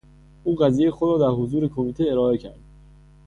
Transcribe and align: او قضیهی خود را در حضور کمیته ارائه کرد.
او 0.43 0.55
قضیهی 0.55 0.91
خود 0.91 1.21
را 1.21 1.27
در 1.27 1.33
حضور 1.35 1.67
کمیته 1.67 2.03
ارائه 2.11 2.37
کرد. 2.37 2.59